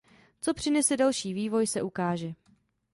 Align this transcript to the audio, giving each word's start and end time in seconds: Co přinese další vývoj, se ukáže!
Co 0.41 0.53
přinese 0.53 0.97
další 0.97 1.33
vývoj, 1.33 1.67
se 1.67 1.81
ukáže! 1.81 2.33